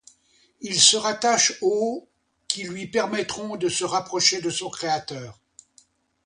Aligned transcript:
Il 0.61 0.79
se 0.81 0.97
rattache 0.97 1.59
aux 1.61 2.09
qui 2.47 2.63
lui 2.63 2.87
permettront 2.87 3.55
de 3.55 3.69
se 3.69 3.83
rapprocher 3.85 4.41
de 4.41 4.49
son 4.49 4.71
Créateur. 4.71 5.39